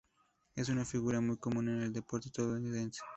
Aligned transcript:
Es 0.55 0.69
una 0.69 0.83
figura 0.83 1.21
muy 1.21 1.37
común 1.37 1.67
en 1.69 1.83
el 1.83 1.93
deporte 1.93 2.29
estadounidense. 2.29 3.01